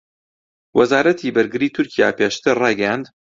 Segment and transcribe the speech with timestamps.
[0.77, 3.05] وەزارەتی بەرگریی تورکیا پێشتر ڕایگەیاند